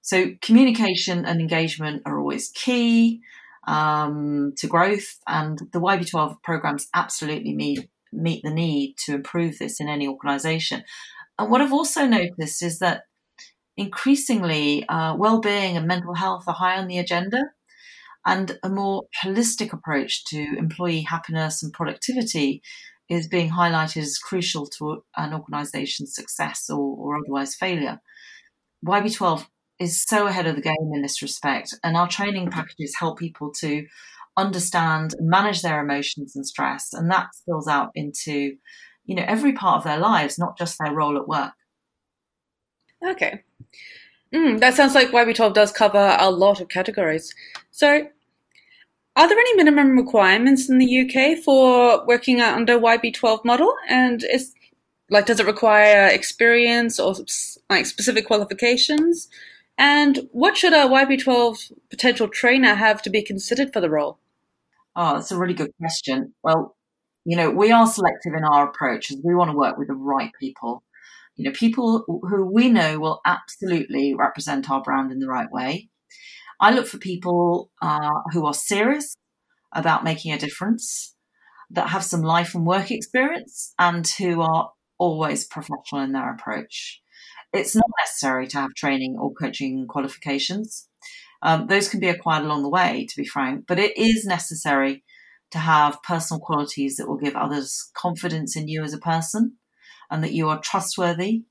So, 0.00 0.32
communication 0.40 1.26
and 1.26 1.40
engagement 1.40 2.02
are 2.06 2.18
always 2.18 2.50
key 2.50 3.20
um, 3.66 4.54
to 4.58 4.66
growth, 4.68 5.18
and 5.26 5.58
the 5.72 5.80
YB12 5.80 6.42
programs 6.42 6.88
absolutely 6.94 7.52
meet, 7.52 7.88
meet 8.12 8.42
the 8.44 8.52
need 8.52 8.94
to 9.04 9.14
improve 9.14 9.58
this 9.58 9.80
in 9.80 9.88
any 9.88 10.06
organization. 10.06 10.84
And 11.38 11.50
what 11.50 11.60
I've 11.60 11.72
also 11.72 12.06
noticed 12.06 12.62
is 12.62 12.78
that 12.78 13.02
increasingly 13.76 14.88
uh, 14.88 15.14
well-being 15.16 15.76
and 15.76 15.86
mental 15.86 16.14
health 16.14 16.44
are 16.46 16.54
high 16.54 16.78
on 16.78 16.86
the 16.86 16.98
agenda 16.98 17.42
and 18.26 18.58
a 18.62 18.68
more 18.68 19.04
holistic 19.22 19.72
approach 19.72 20.24
to 20.26 20.56
employee 20.58 21.02
happiness 21.02 21.62
and 21.62 21.72
productivity 21.72 22.60
is 23.08 23.28
being 23.28 23.50
highlighted 23.50 24.02
as 24.02 24.18
crucial 24.18 24.66
to 24.66 25.02
an 25.16 25.32
organization's 25.32 26.14
success 26.14 26.68
or, 26.68 26.96
or 26.96 27.16
otherwise 27.16 27.54
failure. 27.54 28.00
YB12 28.84 29.46
is 29.78 30.02
so 30.02 30.26
ahead 30.26 30.46
of 30.46 30.56
the 30.56 30.62
game 30.62 30.90
in 30.92 31.02
this 31.02 31.22
respect, 31.22 31.74
and 31.84 31.96
our 31.96 32.08
training 32.08 32.50
packages 32.50 32.96
help 32.98 33.18
people 33.18 33.52
to 33.52 33.86
understand 34.36 35.14
and 35.18 35.28
manage 35.28 35.62
their 35.62 35.80
emotions 35.80 36.34
and 36.34 36.46
stress, 36.46 36.92
and 36.92 37.10
that 37.10 37.28
spills 37.34 37.68
out 37.68 37.90
into 37.94 38.56
you 39.06 39.14
know 39.14 39.24
every 39.26 39.52
part 39.52 39.78
of 39.78 39.84
their 39.84 39.98
lives, 39.98 40.38
not 40.38 40.58
just 40.58 40.78
their 40.78 40.92
role 40.92 41.16
at 41.16 41.28
work. 41.28 41.54
Okay. 43.06 43.42
Mm, 44.34 44.60
that 44.60 44.74
sounds 44.74 44.94
like 44.94 45.10
YB12 45.10 45.54
does 45.54 45.72
cover 45.72 46.16
a 46.18 46.30
lot 46.30 46.60
of 46.60 46.68
categories. 46.68 47.34
So, 47.70 48.08
are 49.16 49.28
there 49.28 49.38
any 49.38 49.56
minimum 49.56 49.96
requirements 49.96 50.68
in 50.68 50.78
the 50.78 51.00
UK 51.00 51.42
for 51.42 52.04
working 52.06 52.40
under 52.40 52.78
YB12 52.78 53.44
model? 53.44 53.74
And 53.88 54.24
is 54.24 54.52
like, 55.08 55.26
does 55.26 55.40
it 55.40 55.46
require 55.46 56.08
experience 56.08 56.98
or 56.98 57.14
like 57.70 57.86
specific 57.86 58.26
qualifications? 58.26 59.28
And 59.78 60.28
what 60.32 60.56
should 60.56 60.72
a 60.72 60.86
YB12 60.86 61.72
potential 61.90 62.28
trainer 62.28 62.74
have 62.74 63.02
to 63.02 63.10
be 63.10 63.22
considered 63.22 63.72
for 63.72 63.80
the 63.80 63.90
role? 63.90 64.18
Oh, 64.96 65.14
that's 65.14 65.30
a 65.30 65.38
really 65.38 65.54
good 65.54 65.72
question. 65.78 66.34
Well, 66.42 66.75
you 67.26 67.36
know, 67.36 67.50
we 67.50 67.72
are 67.72 67.88
selective 67.88 68.34
in 68.36 68.44
our 68.44 68.68
approach 68.68 69.10
we 69.24 69.34
want 69.34 69.50
to 69.50 69.56
work 69.56 69.76
with 69.76 69.88
the 69.88 69.94
right 69.94 70.30
people. 70.38 70.84
You 71.34 71.44
know, 71.44 71.50
people 71.52 72.04
who 72.06 72.46
we 72.46 72.70
know 72.70 73.00
will 73.00 73.20
absolutely 73.26 74.14
represent 74.14 74.70
our 74.70 74.80
brand 74.80 75.10
in 75.10 75.18
the 75.18 75.26
right 75.26 75.50
way. 75.50 75.88
I 76.60 76.70
look 76.70 76.86
for 76.86 76.98
people 76.98 77.70
uh, 77.82 78.20
who 78.32 78.46
are 78.46 78.54
serious 78.54 79.16
about 79.74 80.04
making 80.04 80.32
a 80.32 80.38
difference, 80.38 81.16
that 81.70 81.88
have 81.88 82.04
some 82.04 82.22
life 82.22 82.54
and 82.54 82.64
work 82.64 82.92
experience, 82.92 83.74
and 83.76 84.06
who 84.06 84.40
are 84.40 84.70
always 84.96 85.46
professional 85.48 86.02
in 86.02 86.12
their 86.12 86.32
approach. 86.32 87.02
It's 87.52 87.74
not 87.74 87.90
necessary 88.04 88.46
to 88.48 88.58
have 88.58 88.74
training 88.74 89.16
or 89.18 89.34
coaching 89.34 89.86
qualifications. 89.88 90.88
Um, 91.42 91.66
those 91.66 91.88
can 91.88 91.98
be 91.98 92.08
acquired 92.08 92.44
along 92.44 92.62
the 92.62 92.70
way, 92.70 93.04
to 93.10 93.16
be 93.20 93.26
frank, 93.26 93.64
but 93.66 93.80
it 93.80 93.98
is 93.98 94.24
necessary 94.24 95.04
to 95.50 95.58
have 95.58 96.02
personal 96.02 96.40
qualities 96.40 96.96
that 96.96 97.08
will 97.08 97.16
give 97.16 97.36
others 97.36 97.90
confidence 97.94 98.56
in 98.56 98.68
you 98.68 98.82
as 98.82 98.92
a 98.92 98.98
person 98.98 99.56
and 100.10 100.22
that 100.22 100.32
you 100.32 100.48
are 100.48 100.60
trustworthy 100.60 101.44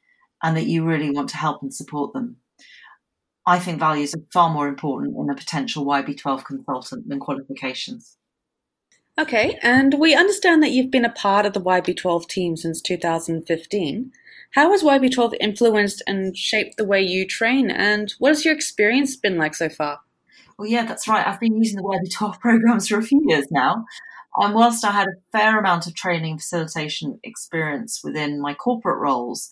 and 0.43 0.55
that 0.57 0.67
you 0.67 0.83
really 0.83 1.09
want 1.09 1.29
to 1.29 1.37
help 1.37 1.61
and 1.61 1.73
support 1.73 2.13
them. 2.13 2.37
I 3.47 3.59
think 3.59 3.79
values 3.79 4.15
are 4.15 4.21
far 4.33 4.49
more 4.49 4.67
important 4.67 5.15
in 5.15 5.29
a 5.29 5.35
potential 5.35 5.85
YB12 5.85 6.45
consultant 6.45 7.07
than 7.07 7.19
qualifications. 7.19 8.17
Okay, 9.17 9.57
and 9.61 9.93
we 9.93 10.13
understand 10.13 10.61
that 10.61 10.71
you've 10.71 10.91
been 10.91 11.05
a 11.05 11.11
part 11.11 11.45
of 11.45 11.53
the 11.53 11.61
YB12 11.61 12.27
team 12.27 12.57
since 12.57 12.81
2015. 12.81 14.11
How 14.51 14.71
has 14.71 14.83
YB12 14.83 15.35
influenced 15.39 16.01
and 16.05 16.35
shaped 16.35 16.75
the 16.77 16.85
way 16.85 17.01
you 17.01 17.25
train, 17.25 17.71
and 17.71 18.13
what 18.19 18.29
has 18.29 18.43
your 18.43 18.53
experience 18.53 19.15
been 19.15 19.37
like 19.37 19.55
so 19.55 19.69
far? 19.69 19.99
Well, 20.57 20.67
yeah, 20.67 20.85
that's 20.85 21.07
right. 21.07 21.25
I've 21.25 21.39
been 21.39 21.57
using 21.61 21.77
the 21.77 21.83
YB12 21.83 22.39
programs 22.39 22.87
for 22.87 22.97
a 22.97 23.03
few 23.03 23.21
years 23.27 23.45
now. 23.51 23.85
And 24.37 24.53
whilst 24.53 24.83
I 24.83 24.91
had 24.91 25.07
a 25.07 25.21
fair 25.37 25.57
amount 25.59 25.87
of 25.87 25.95
training 25.95 26.37
facilitation 26.39 27.19
experience 27.23 28.01
within 28.03 28.41
my 28.41 28.53
corporate 28.53 28.99
roles, 28.99 29.49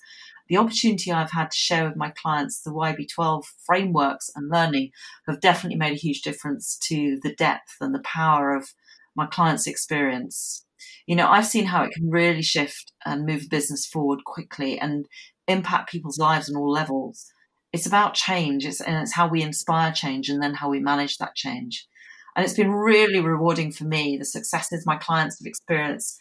the 0.49 0.57
opportunity 0.57 1.11
I've 1.11 1.31
had 1.31 1.51
to 1.51 1.57
share 1.57 1.87
with 1.87 1.95
my 1.95 2.09
clients 2.11 2.61
the 2.61 2.71
YB12 2.71 3.45
frameworks 3.65 4.29
and 4.35 4.49
learning 4.51 4.91
have 5.27 5.39
definitely 5.39 5.77
made 5.77 5.93
a 5.93 5.95
huge 6.01 6.21
difference 6.21 6.77
to 6.89 7.17
the 7.23 7.33
depth 7.35 7.77
and 7.79 7.95
the 7.95 8.01
power 8.03 8.53
of 8.55 8.69
my 9.15 9.25
clients' 9.25 9.67
experience. 9.67 10.65
You 11.07 11.15
know, 11.15 11.29
I've 11.29 11.47
seen 11.47 11.65
how 11.65 11.83
it 11.83 11.93
can 11.93 12.09
really 12.09 12.41
shift 12.41 12.91
and 13.05 13.25
move 13.25 13.49
business 13.49 13.85
forward 13.85 14.25
quickly 14.25 14.77
and 14.79 15.07
impact 15.47 15.91
people's 15.91 16.19
lives 16.19 16.49
on 16.49 16.57
all 16.57 16.71
levels. 16.71 17.31
It's 17.73 17.87
about 17.87 18.13
change, 18.13 18.65
it's, 18.65 18.79
and 18.79 18.95
it's 18.97 19.13
how 19.13 19.27
we 19.27 19.41
inspire 19.41 19.91
change 19.91 20.29
and 20.29 20.41
then 20.41 20.53
how 20.53 20.69
we 20.69 20.79
manage 20.79 21.17
that 21.17 21.35
change. 21.35 21.87
And 22.35 22.45
it's 22.45 22.55
been 22.55 22.71
really 22.71 23.19
rewarding 23.19 23.71
for 23.71 23.83
me, 23.83 24.17
the 24.17 24.25
successes 24.25 24.85
my 24.85 24.95
clients 24.95 25.39
have 25.39 25.47
experienced. 25.47 26.19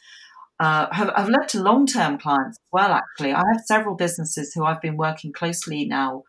Uh, 0.61 0.87
have, 0.93 1.11
have 1.17 1.29
led 1.29 1.49
to 1.49 1.63
long-term 1.63 2.19
clients 2.19 2.57
as 2.57 2.69
well. 2.71 2.93
Actually, 2.93 3.33
I 3.33 3.43
have 3.53 3.63
several 3.67 3.97
businesses 3.97 4.53
who 4.55 4.65
I've 4.65 4.81
been 4.81 4.97
working 4.97 5.33
closely 5.33 5.85
now 5.85 6.23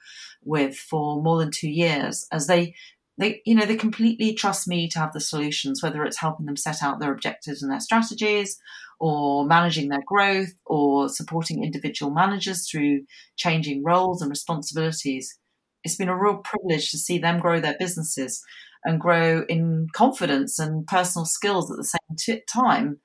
with 0.44 0.76
for 0.76 1.22
more 1.22 1.38
than 1.40 1.52
two 1.52 1.70
years, 1.70 2.26
as 2.32 2.48
they 2.48 2.74
they 3.18 3.42
you 3.46 3.56
know 3.56 3.66
they 3.66 3.76
completely 3.76 4.34
trust 4.34 4.68
me 4.68 4.88
to 4.90 5.00
have 5.00 5.14
the 5.14 5.20
solutions 5.20 5.84
whether 5.84 6.04
it's 6.04 6.20
helping 6.20 6.46
them 6.46 6.58
set 6.58 6.82
out 6.82 7.00
their 7.00 7.14
objectives 7.14 7.62
and 7.62 7.72
their 7.72 7.80
strategies 7.80 8.60
or 9.00 9.46
managing 9.46 9.90
their 9.90 10.04
growth 10.06 10.54
or 10.66 11.10
supporting 11.10 11.62
individual 11.64 12.10
managers 12.10 12.70
through 12.70 13.02
changing 13.36 13.84
roles 13.84 14.22
and 14.22 14.30
responsibilities. 14.30 15.38
It's 15.84 15.98
been 15.98 16.08
a 16.08 16.18
real 16.18 16.38
privilege 16.38 16.90
to 16.92 16.98
see 16.98 17.18
them 17.18 17.42
grow 17.42 17.60
their 17.60 17.76
businesses 17.78 18.42
and 18.86 19.02
grow 19.02 19.44
in 19.50 19.88
confidence 19.94 20.58
and 20.58 20.88
personal 20.88 21.26
skills 21.26 21.70
at 21.70 21.76
the 21.76 21.84
same 21.84 22.16
t- 22.18 22.44
time 22.50 23.00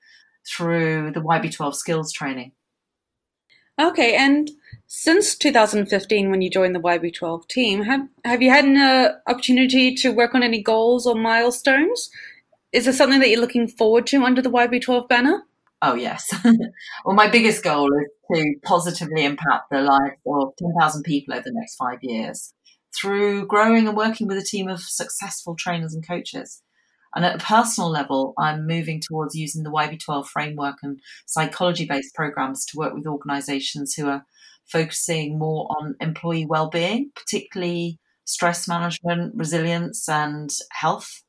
through 0.49 1.11
the 1.15 1.21
YB12 1.21 1.75
skills 1.75 2.13
training 2.13 2.53
Okay, 3.81 4.17
and 4.17 4.51
since 4.87 5.37
2015, 5.37 6.31
when 6.31 6.43
you 6.43 6.51
joined 6.51 6.75
the 6.75 6.81
YB12 6.81 7.47
team, 7.49 7.83
have 7.83 8.09
have 8.25 8.43
you 8.43 8.51
had 8.51 8.65
an 8.65 8.77
uh, 8.77 9.13
opportunity 9.27 9.95
to 9.97 10.11
work 10.11 10.35
on 10.35 10.43
any 10.43 10.63
goals 10.63 11.07
or 11.07 11.15
milestones? 11.15 12.11
Is 12.73 12.85
there 12.85 12.93
something 12.93 13.21
that 13.21 13.29
you're 13.29 13.41
looking 13.41 13.69
forward 13.69 14.07
to 14.09 14.25
under 14.25 14.43
the 14.43 14.51
YB12 14.51 15.09
banner? 15.09 15.43
Oh 15.81 15.95
yes. 15.95 16.29
well, 17.05 17.15
my 17.15 17.29
biggest 17.29 17.63
goal 17.63 17.89
is 17.93 18.09
to 18.35 18.55
positively 18.65 19.25
impact 19.25 19.71
the 19.71 19.81
lives 19.81 20.17
of 20.27 20.53
10,000 20.59 21.03
people 21.05 21.35
over 21.35 21.45
the 21.45 21.53
next 21.53 21.77
five 21.77 21.99
years 22.03 22.53
through 22.99 23.47
growing 23.47 23.87
and 23.87 23.97
working 23.97 24.27
with 24.27 24.39
a 24.39 24.43
team 24.43 24.69
of 24.69 24.81
successful 24.81 25.55
trainers 25.57 25.95
and 25.95 26.07
coaches. 26.07 26.63
And 27.15 27.25
at 27.25 27.37
a 27.37 27.45
personal 27.45 27.91
level, 27.91 28.35
I'm 28.39 28.67
moving 28.67 29.01
towards 29.01 29.35
using 29.35 29.63
the 29.63 29.71
YB12 29.71 30.27
framework 30.27 30.77
and 30.83 31.01
psychology 31.27 31.87
based 31.87 32.15
programs 32.15 32.65
to 32.67 32.77
work 32.77 32.95
with 32.95 33.07
organizations 33.07 33.95
who 33.95 34.09
are 34.09 34.25
focusing 34.67 35.39
more 35.39 35.67
on 35.79 35.97
employee 36.01 36.47
well-being, 36.47 37.11
particularly 37.15 37.99
stress 38.25 38.69
management, 38.69 39.33
resilience, 39.35 40.09
and 40.09 40.51
health. 40.73 41.23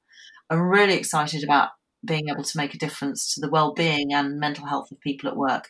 I'm 0.50 0.62
really 0.62 0.96
excited 0.96 1.44
about 1.44 1.70
being 2.06 2.30
able 2.30 2.44
to 2.44 2.58
make 2.58 2.74
a 2.74 2.78
difference 2.78 3.34
to 3.34 3.42
the 3.42 3.50
well-being 3.50 4.14
and 4.14 4.40
mental 4.40 4.66
health 4.66 4.92
of 4.92 5.00
people 5.00 5.30
at 5.30 5.38
work, 5.38 5.70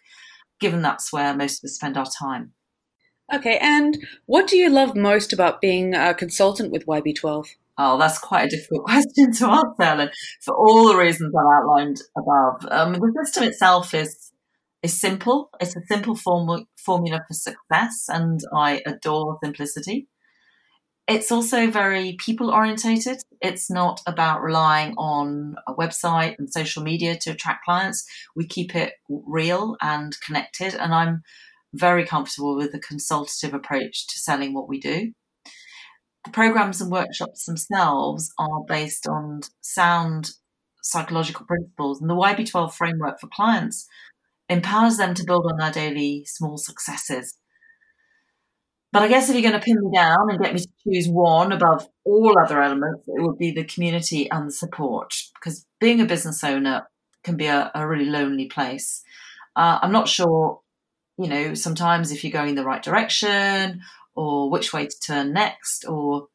given 0.59 0.81
that's 0.81 1.13
where 1.13 1.35
most 1.35 1.63
of 1.63 1.67
us 1.67 1.75
spend 1.75 1.97
our 1.97 2.07
time. 2.19 2.53
Okay, 3.31 3.59
and 3.59 3.99
what 4.25 4.47
do 4.47 4.57
you 4.57 4.69
love 4.69 4.95
most 4.95 5.33
about 5.33 5.61
being 5.61 5.93
a 5.93 6.15
consultant 6.15 6.71
with 6.71 6.87
YB12? 6.87 7.45
Oh, 7.81 7.97
that's 7.97 8.19
quite 8.19 8.47
a 8.47 8.49
difficult 8.49 8.83
question 8.85 9.31
to 9.31 9.47
answer, 9.47 9.81
Ellen, 9.81 10.09
for 10.41 10.53
all 10.53 10.89
the 10.89 10.97
reasons 10.97 11.33
I've 11.33 11.61
outlined 11.61 12.01
above. 12.17 12.65
Um, 12.69 12.93
the 12.93 13.23
system 13.23 13.43
itself 13.45 13.93
is 13.93 14.31
is 14.83 14.99
simple. 14.99 15.49
It's 15.59 15.75
a 15.75 15.81
simple 15.89 16.15
form- 16.15 16.65
formula 16.77 17.21
for 17.27 17.33
success, 17.33 18.05
and 18.09 18.39
I 18.53 18.81
adore 18.85 19.37
simplicity. 19.43 20.07
It's 21.07 21.31
also 21.31 21.71
very 21.71 22.17
people 22.19 22.51
orientated. 22.51 23.17
It's 23.41 23.69
not 23.71 24.01
about 24.05 24.43
relying 24.43 24.93
on 24.97 25.55
a 25.67 25.73
website 25.73 26.35
and 26.37 26.51
social 26.51 26.83
media 26.83 27.17
to 27.21 27.31
attract 27.31 27.65
clients. 27.65 28.05
We 28.35 28.45
keep 28.45 28.75
it 28.75 28.93
real 29.09 29.75
and 29.81 30.15
connected, 30.25 30.75
and 30.75 30.93
I'm 30.93 31.23
very 31.73 32.05
comfortable 32.05 32.57
with 32.57 32.73
the 32.73 32.79
consultative 32.79 33.53
approach 33.53 34.07
to 34.07 34.19
selling 34.19 34.53
what 34.53 34.67
we 34.67 34.79
do. 34.79 35.13
The 36.25 36.31
programs 36.31 36.81
and 36.81 36.91
workshops 36.91 37.45
themselves 37.45 38.31
are 38.37 38.63
based 38.67 39.07
on 39.07 39.41
sound 39.61 40.31
psychological 40.83 41.45
principles, 41.45 42.01
and 42.01 42.09
the 42.09 42.15
YB12 42.15 42.73
framework 42.73 43.19
for 43.19 43.27
clients 43.27 43.87
empowers 44.49 44.97
them 44.97 45.13
to 45.13 45.23
build 45.23 45.45
on 45.49 45.57
their 45.57 45.71
daily 45.71 46.25
small 46.25 46.57
successes. 46.57 47.35
But 48.91 49.03
I 49.03 49.07
guess 49.07 49.29
if 49.29 49.35
you're 49.35 49.49
going 49.49 49.59
to 49.59 49.63
pin 49.63 49.77
me 49.79 49.91
down 49.95 50.29
and 50.29 50.41
get 50.41 50.53
me 50.53 50.59
to 50.59 50.67
choose 50.83 51.07
one 51.07 51.51
above 51.51 51.87
all 52.05 52.35
other 52.39 52.61
elements, 52.61 53.03
it 53.07 53.21
would 53.21 53.37
be 53.37 53.51
the 53.51 53.63
community 53.63 54.29
and 54.31 54.47
the 54.47 54.51
support. 54.51 55.13
Because 55.35 55.65
being 55.79 56.01
a 56.01 56.05
business 56.05 56.43
owner 56.43 56.87
can 57.23 57.37
be 57.37 57.45
a, 57.45 57.71
a 57.75 57.87
really 57.87 58.05
lonely 58.05 58.47
place. 58.47 59.03
Uh, 59.55 59.77
I'm 59.81 59.91
not 59.91 60.07
sure, 60.07 60.61
you 61.19 61.27
know, 61.27 61.53
sometimes 61.53 62.11
if 62.11 62.23
you're 62.23 62.31
going 62.31 62.55
the 62.55 62.63
right 62.63 62.81
direction 62.81 63.81
or 64.19 64.49
which 64.49 64.73
way 64.73 64.85
to 64.85 64.99
turn 65.07 65.31
next, 65.31 65.85
or, 65.87 66.27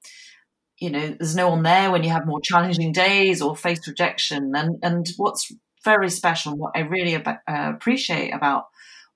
you 0.79 0.89
know, 0.91 1.15
there's 1.19 1.37
no 1.37 1.51
one 1.51 1.63
there 1.63 1.91
when 1.91 2.03
you 2.03 2.09
have 2.09 2.27
more 2.27 2.41
challenging 2.41 2.93
days 2.93 3.43
or 3.43 3.55
face 3.55 3.87
rejection. 3.87 4.53
And, 4.57 4.79
and 4.83 5.07
what's 5.19 5.53
very 5.85 6.09
special. 6.09 6.57
What 6.57 6.73
I 6.75 6.81
really 6.81 7.15
ab- 7.15 7.41
uh, 7.47 7.73
appreciate 7.75 8.31
about 8.31 8.65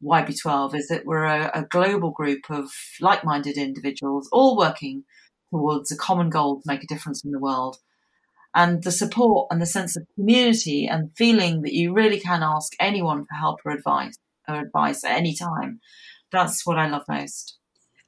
YB12 0.04 0.74
is 0.74 0.88
that 0.88 1.06
we're 1.06 1.24
a, 1.24 1.50
a 1.54 1.64
global 1.64 2.10
group 2.10 2.50
of 2.50 2.70
like 3.00 3.24
minded 3.24 3.56
individuals 3.56 4.28
all 4.32 4.56
working 4.56 5.04
towards 5.50 5.90
a 5.90 5.96
common 5.96 6.28
goal 6.28 6.56
to 6.56 6.62
make 6.66 6.84
a 6.84 6.86
difference 6.86 7.24
in 7.24 7.30
the 7.30 7.40
world. 7.40 7.78
And 8.54 8.82
the 8.82 8.92
support 8.92 9.48
and 9.50 9.62
the 9.62 9.66
sense 9.66 9.96
of 9.96 10.06
community 10.14 10.86
and 10.86 11.10
feeling 11.16 11.62
that 11.62 11.72
you 11.72 11.94
really 11.94 12.20
can 12.20 12.42
ask 12.42 12.72
anyone 12.78 13.24
for 13.24 13.34
help 13.34 13.60
or 13.64 13.72
advice 13.72 14.18
or 14.46 14.60
advice 14.60 15.04
at 15.04 15.16
any 15.16 15.34
time. 15.34 15.80
That's 16.30 16.66
what 16.66 16.78
I 16.78 16.88
love 16.88 17.04
most. 17.08 17.57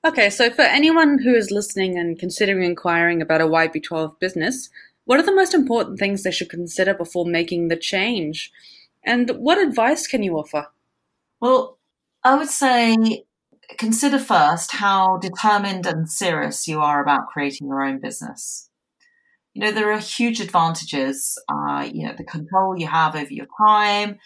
Okay, 0.03 0.31
so 0.31 0.49
for 0.49 0.63
anyone 0.63 1.19
who 1.19 1.35
is 1.35 1.51
listening 1.51 1.99
and 1.99 2.19
considering 2.19 2.65
inquiring 2.65 3.21
about 3.21 3.43
a 3.43 3.47
YB12 3.47 4.19
business, 4.19 4.71
what 5.05 5.21
are 5.21 5.27
the 5.27 5.35
most 5.35 5.53
important 5.53 5.99
things 5.99 6.23
they 6.23 6.31
should 6.31 6.49
consider 6.49 6.95
before 6.95 7.27
making 7.27 7.69
the 7.69 7.77
change? 7.77 8.51
And 9.05 9.31
what 9.33 9.59
advice 9.59 10.07
can 10.07 10.23
you 10.23 10.39
offer? 10.39 10.69
Well, 11.39 11.79
I 12.25 12.37
would 12.39 12.49
say 12.49 13.25
consider 13.77 14.19
first 14.19 14.73
how 14.73 15.19
determined 15.19 15.85
and 15.85 16.11
serious 16.11 16.67
you 16.67 16.81
are 16.81 17.03
about 17.03 17.29
creating 17.29 17.69
your 17.69 17.83
own 17.83 18.01
business. 18.01 18.71
You 19.53 19.63
know, 19.63 19.73
there 19.73 19.93
are 19.93 19.99
huge 19.99 20.41
advantages, 20.41 21.39
uh, 21.51 21.87
you 21.93 22.07
know, 22.07 22.15
the 22.17 22.25
control 22.25 22.79
you 22.79 22.87
have 22.87 23.15
over 23.15 23.33
your 23.33 23.49
time, 23.61 24.19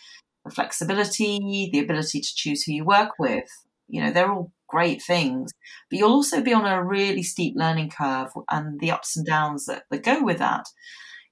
the 0.45 0.52
flexibility, 0.52 1.69
the 1.73 1.81
ability 1.81 2.21
to 2.21 2.35
choose 2.37 2.62
who 2.62 2.73
you 2.73 2.85
work 2.85 3.19
with. 3.19 3.49
You 3.88 4.04
know, 4.04 4.12
they're 4.12 4.31
all 4.31 4.52
great 4.68 5.02
things, 5.02 5.52
but 5.90 5.99
you'll 5.99 6.12
also 6.12 6.42
be 6.42 6.52
on 6.52 6.66
a 6.66 6.83
really 6.83 7.23
steep 7.23 7.54
learning 7.56 7.90
curve 7.90 8.30
and 8.50 8.80
the 8.80 8.90
ups 8.90 9.16
and 9.16 9.26
downs 9.26 9.66
that, 9.66 9.85
that 9.90 10.02
go 10.02 10.23
with 10.23 10.38
that. 10.38 10.66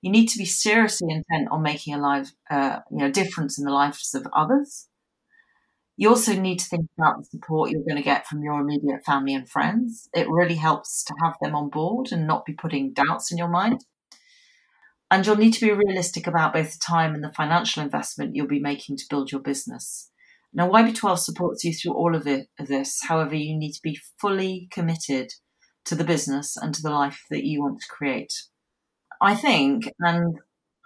You 0.00 0.10
need 0.10 0.26
to 0.28 0.38
be 0.38 0.44
seriously 0.44 1.08
intent 1.10 1.48
on 1.50 1.62
making 1.62 1.94
a 1.94 1.98
life, 1.98 2.32
uh, 2.50 2.80
you 2.90 2.98
know, 2.98 3.10
difference 3.10 3.58
in 3.58 3.64
the 3.64 3.72
lives 3.72 4.14
of 4.14 4.26
others. 4.34 4.88
You 5.96 6.08
also 6.08 6.34
need 6.34 6.58
to 6.58 6.66
think 6.66 6.86
about 6.98 7.18
the 7.18 7.24
support 7.24 7.70
you're 7.70 7.84
going 7.88 7.96
to 7.96 8.02
get 8.02 8.26
from 8.26 8.42
your 8.42 8.60
immediate 8.60 9.04
family 9.04 9.34
and 9.34 9.48
friends. 9.48 10.08
It 10.14 10.28
really 10.28 10.56
helps 10.56 11.04
to 11.04 11.14
have 11.22 11.34
them 11.40 11.54
on 11.54 11.68
board 11.68 12.08
and 12.10 12.26
not 12.26 12.46
be 12.46 12.54
putting 12.54 12.92
doubts 12.92 13.30
in 13.30 13.38
your 13.38 13.48
mind. 13.48 13.84
And 15.10 15.26
you'll 15.26 15.36
need 15.36 15.52
to 15.52 15.60
be 15.66 15.72
realistic 15.72 16.26
about 16.26 16.54
both 16.54 16.72
the 16.72 16.78
time 16.78 17.14
and 17.14 17.22
the 17.22 17.32
financial 17.32 17.82
investment 17.82 18.34
you'll 18.34 18.46
be 18.46 18.58
making 18.58 18.96
to 18.96 19.04
build 19.10 19.30
your 19.30 19.42
business. 19.42 20.10
Now, 20.54 20.68
YB12 20.68 21.18
supports 21.18 21.64
you 21.64 21.72
through 21.72 21.94
all 21.94 22.14
of 22.14 22.26
it, 22.26 22.48
this. 22.58 23.00
However, 23.02 23.34
you 23.34 23.56
need 23.56 23.72
to 23.72 23.80
be 23.82 23.98
fully 24.20 24.68
committed 24.70 25.30
to 25.86 25.94
the 25.94 26.04
business 26.04 26.56
and 26.56 26.74
to 26.74 26.82
the 26.82 26.90
life 26.90 27.22
that 27.30 27.44
you 27.44 27.62
want 27.62 27.80
to 27.80 27.88
create. 27.88 28.32
I 29.20 29.34
think, 29.34 29.90
and 30.00 30.38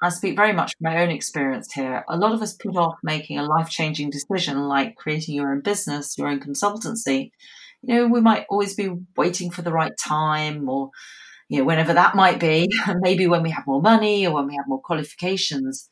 I 0.02 0.10
speak 0.10 0.36
very 0.36 0.52
much 0.52 0.72
from 0.76 0.92
my 0.92 1.02
own 1.02 1.10
experience 1.10 1.72
here, 1.72 2.04
a 2.08 2.16
lot 2.16 2.32
of 2.32 2.42
us 2.42 2.54
put 2.54 2.76
off 2.76 2.94
making 3.02 3.38
a 3.38 3.44
life 3.44 3.68
changing 3.68 4.10
decision 4.10 4.68
like 4.68 4.94
creating 4.96 5.34
your 5.34 5.52
own 5.52 5.62
business, 5.62 6.16
your 6.16 6.28
own 6.28 6.40
consultancy. 6.40 7.30
You 7.82 7.94
know, 7.94 8.06
we 8.06 8.20
might 8.20 8.46
always 8.48 8.74
be 8.74 8.90
waiting 9.16 9.50
for 9.50 9.62
the 9.62 9.72
right 9.72 9.92
time 9.98 10.68
or, 10.68 10.90
you 11.48 11.58
know, 11.58 11.64
whenever 11.64 11.92
that 11.92 12.14
might 12.14 12.38
be, 12.38 12.68
maybe 13.00 13.26
when 13.26 13.42
we 13.42 13.50
have 13.50 13.66
more 13.66 13.82
money 13.82 14.26
or 14.26 14.34
when 14.34 14.46
we 14.46 14.54
have 14.54 14.68
more 14.68 14.80
qualifications. 14.80 15.90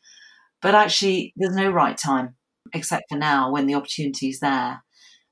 But 0.63 0.77
actually, 0.77 1.33
there's 1.37 1.57
no 1.57 1.71
right 1.71 1.97
time 1.97 2.37
except 2.75 3.05
for 3.09 3.17
now 3.17 3.51
when 3.51 3.67
the 3.67 3.75
opportunity 3.75 4.29
is 4.29 4.41
there. 4.41 4.83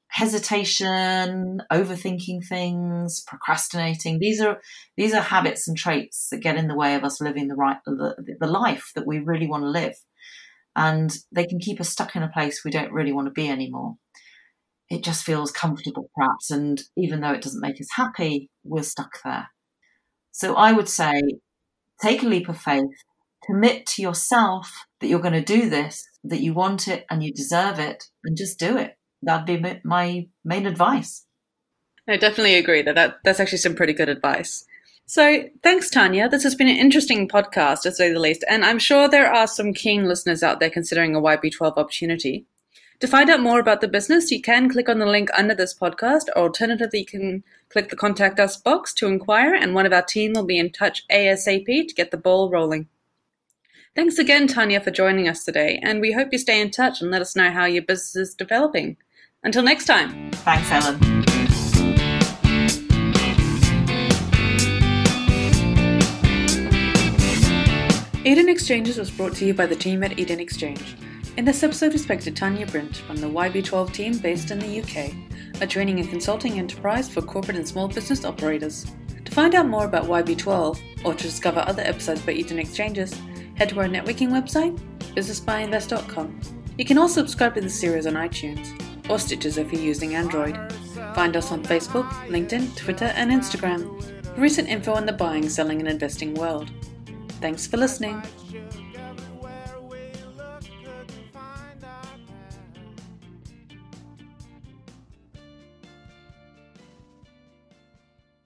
Hesitation, 0.09 1.63
overthinking 1.73 2.47
things, 2.47 3.23
procrastinating. 3.27 4.19
These 4.19 4.41
are 4.41 4.61
these 4.97 5.15
are 5.15 5.23
habits 5.23 5.67
and 5.67 5.77
traits 5.77 6.29
that 6.31 6.43
get 6.43 6.57
in 6.57 6.69
the 6.69 6.77
way 6.77 6.95
of 6.95 7.05
us 7.05 7.21
living 7.21 7.49
the 7.49 7.55
right 7.55 7.79
the, 7.87 8.37
the 8.39 8.47
life 8.47 8.91
that 8.95 9.07
we 9.07 9.19
really 9.21 9.47
want 9.47 9.65
to 9.65 9.71
live, 9.71 9.95
and 10.77 11.17
they 11.35 11.47
can 11.47 11.59
keep 11.59 11.81
us 11.81 11.89
stuck 11.89 12.15
in 12.15 12.23
a 12.23 12.29
place 12.29 12.63
we 12.63 12.71
don't 12.71 12.93
really 12.93 13.13
want 13.13 13.27
to 13.27 13.33
be 13.33 13.49
anymore. 13.49 13.97
It 14.91 15.03
just 15.03 15.25
feels 15.25 15.51
comfortable, 15.51 16.11
perhaps, 16.15 16.51
and 16.51 16.83
even 16.99 17.21
though 17.21 17.33
it 17.33 17.41
doesn't 17.41 17.63
make 17.63 17.81
us 17.81 17.89
happy, 17.97 18.51
we're 18.63 18.83
stuck 18.83 19.23
there. 19.25 19.49
So 20.33 20.55
I 20.55 20.73
would 20.73 20.89
say, 20.89 21.15
take 22.03 22.23
a 22.23 22.27
leap 22.27 22.51
of 22.51 22.59
faith, 22.59 22.91
commit 23.47 23.87
to 23.87 24.03
yourself 24.03 24.71
that 25.01 25.07
you're 25.07 25.21
going 25.21 25.33
to 25.33 25.43
do 25.43 25.71
this, 25.71 26.07
that 26.25 26.41
you 26.41 26.55
want 26.55 26.89
it 26.89 27.05
and 27.11 27.23
you 27.23 27.33
deserve 27.33 27.79
it, 27.79 28.05
and 28.25 28.37
just 28.37 28.59
do 28.59 28.77
it. 28.77 28.97
That'd 29.23 29.47
be 29.47 29.81
my 29.85 30.29
main 30.45 30.67
advice. 30.67 31.27
I 32.09 32.17
definitely 32.17 32.57
agree 32.57 32.83
that, 32.83 32.97
that 32.97 33.19
that's 33.25 33.41
actually 33.41 33.59
some 33.59 33.77
pretty 33.77 33.93
good 33.93 34.09
advice. 34.09 34.65
So, 35.07 35.45
thanks, 35.63 35.91
Tanya. 35.91 36.29
This 36.29 36.43
has 36.43 36.55
been 36.55 36.69
an 36.69 36.77
interesting 36.77 37.29
podcast, 37.29 37.83
to 37.83 37.93
say 37.93 38.13
the 38.13 38.19
least, 38.19 38.45
and 38.49 38.65
I'm 38.65 38.79
sure 38.79 39.09
there 39.09 39.33
are 39.33 39.47
some 39.47 39.73
keen 39.73 40.07
listeners 40.07 40.43
out 40.43 40.59
there 40.59 40.71
considering 40.71 41.15
a 41.15 41.21
YB12 41.21 41.77
opportunity. 41.77 42.47
To 43.01 43.09
find 43.09 43.29
out 43.31 43.41
more 43.41 43.59
about 43.59 43.81
the 43.81 43.89
business, 43.89 44.31
you 44.31 44.41
can 44.41 44.71
click 44.71 44.89
on 44.89 45.01
the 45.01 45.07
link 45.07 45.29
under 45.37 45.55
this 45.55 45.75
podcast, 45.77 46.29
or 46.37 46.45
alternatively, 46.45 47.01
you 47.01 47.07
can 47.07 47.45
click 47.69 47.91
the 47.91 47.97
contact 47.97 48.39
us 48.39 48.57
box 48.57 48.95
to 48.95 49.09
inquire, 49.09 49.55
and 49.55 49.75
one 49.75 49.87
of 49.87 49.93
our 49.93 50.03
team 50.03 50.35
will 50.35 50.47
be 50.47 50.59
in 50.59 50.71
touch 50.71 51.07
ASAP 51.09 51.89
to 51.89 51.95
get 51.95 52.11
the 52.11 52.17
ball 52.17 52.49
rolling. 52.49 52.89
Thanks 53.95 54.17
again, 54.17 54.47
Tanya, 54.47 54.81
for 54.81 54.91
joining 54.91 55.29
us 55.29 55.45
today, 55.45 55.79
and 55.83 56.01
we 56.01 56.13
hope 56.13 56.29
you 56.33 56.39
stay 56.39 56.63
in 56.63 56.71
touch 56.71 57.03
and 57.03 57.11
let 57.11 57.21
us 57.21 57.37
know 57.37 57.51
how 57.51 57.67
your 57.67 57.83
business 57.83 58.17
is 58.17 58.35
developing. 58.35 58.97
Until 59.43 59.63
next 59.63 59.85
time. 59.85 60.31
Thanks, 60.33 60.71
Ellen. 60.71 60.99
Eden 68.25 68.49
Exchanges 68.49 68.97
was 68.97 69.11
brought 69.11 69.35
to 69.35 69.45
you 69.45 69.53
by 69.53 69.67
the 69.67 69.77
team 69.77 70.03
at 70.03 70.19
Eden 70.19 70.41
Exchange. 70.41 70.97
In 71.37 71.45
this 71.45 71.63
episode, 71.63 71.93
we 71.93 71.99
spoke 71.99 72.21
to 72.21 72.31
Tanya 72.31 72.65
Brint 72.65 72.97
from 72.97 73.17
the 73.17 73.27
YB12 73.27 73.93
team 73.93 74.17
based 74.17 74.51
in 74.51 74.59
the 74.59 74.81
UK, 74.81 75.13
a 75.61 75.67
training 75.67 76.01
and 76.01 76.09
consulting 76.09 76.59
enterprise 76.59 77.11
for 77.11 77.21
corporate 77.21 77.59
and 77.59 77.69
small 77.69 77.89
business 77.89 78.25
operators. 78.25 78.87
To 79.27 79.33
find 79.33 79.55
out 79.55 79.69
more 79.69 79.85
about 79.85 80.07
YB12 80.07 81.05
or 81.05 81.13
to 81.13 81.23
discover 81.23 81.61
other 81.61 81.83
episodes 81.83 82.23
by 82.23 82.33
Eden 82.33 82.59
Exchanges, 82.59 83.15
head 83.55 83.69
to 83.71 83.81
our 83.81 83.87
networking 83.87 84.29
website, 84.29 84.79
businessbyinvest.com. 85.15 86.41
You 86.79 86.85
can 86.85 86.99
also 86.99 87.21
subscribe 87.21 87.55
to 87.55 87.61
the 87.61 87.71
series 87.71 88.07
on 88.07 88.15
iTunes 88.15 88.69
or 89.09 89.19
Stitcher 89.19 89.61
if 89.61 89.73
you're 89.73 89.83
using 89.83 90.15
Android. 90.15 90.57
Find 91.15 91.37
us 91.37 91.53
on 91.53 91.63
Facebook, 91.63 92.09
LinkedIn, 92.29 92.77
Twitter, 92.77 93.13
and 93.17 93.31
Instagram 93.31 94.03
for 94.25 94.41
recent 94.41 94.69
info 94.69 94.95
on 94.95 95.07
the 95.07 95.13
buying, 95.13 95.49
selling, 95.49 95.81
and 95.81 95.89
investing 95.89 96.35
world. 96.35 96.71
Thanks 97.41 97.67
for 97.67 97.77
listening. 97.77 98.23